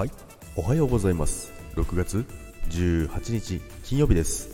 [0.00, 0.10] はい。
[0.56, 1.52] おはようございます。
[1.76, 2.24] 6月
[2.70, 4.48] 18日金曜日です。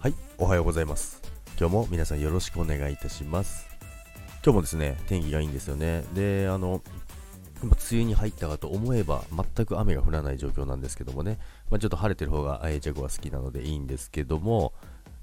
[0.00, 0.14] はい。
[0.38, 1.22] おはようございます。
[1.56, 3.68] 今日も皆さんよろしくお願いいたします。
[4.44, 6.02] 今日もですね天気がいいんですよね。
[6.14, 6.82] であの
[7.62, 11.38] 今梅雨に入ったかと思えば全く雨が降らない状況なんですけどもね、
[11.70, 14.72] まあ、ちょっと晴れてる方が、えー、ジャグは好きなのでいいんですけども。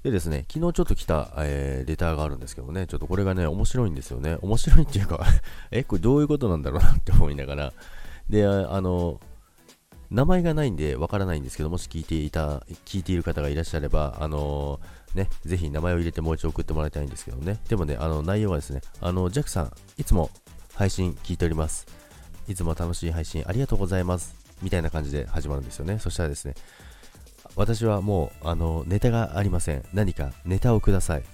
[0.04, 4.38] でですね、昨日ちょっと来た、えー、レターがあるんですけどね、ちょっとこれがね、面白いんですよね。
[4.40, 5.26] 面白いっていうか
[5.70, 7.72] え、これどういうことなんだろうなって思いながら、
[8.30, 9.20] で、あの、
[10.10, 14.80] 名前がないんでわからないんですけど、もし聞いていた、聞いている方がいらっしゃれば、あの、
[15.14, 17.60] ね、ぜひ名前を入れてもう一度送ってもらいたいんですけどね。
[17.68, 20.30] でもね、あの、内容はですね、あの、ジャックさん、いつも
[20.74, 21.86] 配信聞いております。
[22.48, 24.34] いつも楽しい配信ありがとうございます。
[24.62, 25.98] みたいな感じで始まるんですよね。
[25.98, 26.54] そしたらですね、
[27.56, 29.84] 私はもう、あの、ネタがありません。
[29.92, 31.24] 何かネタをください。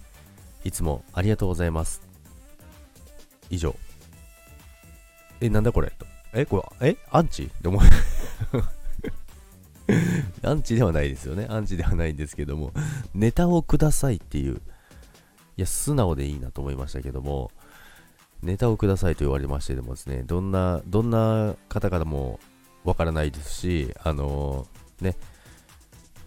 [0.65, 2.02] いつもありがとうございます。
[3.51, 3.76] 以上。
[5.40, 5.90] え、なんだこれ？
[5.90, 6.15] と。
[6.37, 7.45] え、これ、えアンチ？
[7.45, 7.82] って思う。
[10.42, 11.46] アンチではないですよね。
[11.48, 12.73] アンチではないんですけども、
[13.15, 14.59] ネタをくださいっていう、い
[15.57, 17.51] や、素直でいいなと思いましたけども、
[18.42, 22.38] ネタをくださいと言われましてでもですね、どんな、どんな方々も
[22.84, 25.16] わからないですし、あのー、ね、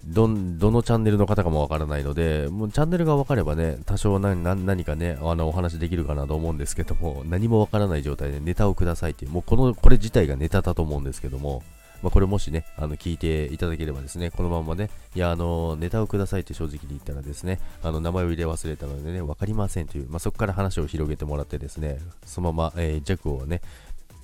[0.09, 11.63] どどのチャンネルの方かもわからないので、もうチャンネルが分かればね、多少何何かね、あのお話できるかなと思うんですけども、何もわからない状態でネタをくださいっていう、もうこの、これ自体がネタだと思うんですけども、
[12.02, 23.61] まあ、これもしね、あの聞いていただければですね、このままね、いや、あの、ネタをくださいって正直に言ったらですね、あの、名前を入れ忘れたのでね、わかりませんという、まあ、そこから話を広げてもらってですね、そのまま、えー、弱をね、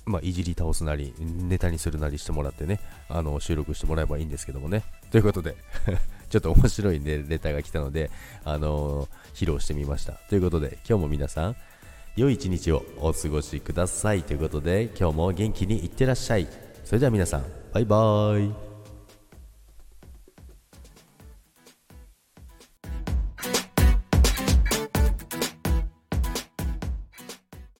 [0.06, 4.84] まあ、いじり倒すなり、ネタにするなりしてもらってね、あの、収録してもらえばいいんですけどもね。
[5.10, 5.56] ということで
[6.30, 8.10] ちょっと面白いね、レタが来たので、
[8.44, 10.12] あのー、披露してみました。
[10.12, 11.56] ということで、今日も皆さん、
[12.16, 14.22] 良い一日をお過ごしください。
[14.22, 16.46] ということで、今日も元気にいってらっしゃい。
[16.84, 18.65] それでは皆さん、バイバーイ。